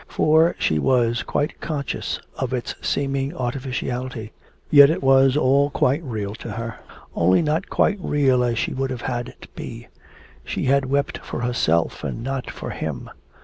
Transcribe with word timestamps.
For 0.07 0.55
she 0.57 0.79
was 0.79 1.21
quite 1.21 1.61
conscious 1.61 2.19
of 2.33 2.53
its 2.55 2.73
seeming 2.81 3.35
artificiality. 3.37 4.31
Yet 4.71 4.89
it 4.89 5.03
was 5.03 5.37
all 5.37 5.69
quite 5.69 6.01
real 6.01 6.33
to 6.41 6.53
her, 6.53 6.79
only 7.13 7.43
not 7.43 7.69
quite 7.69 7.99
real 8.01 8.43
as 8.43 8.57
she 8.57 8.73
would 8.73 8.89
have 8.89 9.03
had 9.03 9.27
it 9.29 9.47
be. 9.55 9.89
She 10.43 10.65
had 10.65 10.85
wept 10.89 11.19
for 11.19 11.41
herself 11.41 12.03
and 12.03 12.23
not 12.23 12.49
for 12.49 12.71
him! 12.71 13.11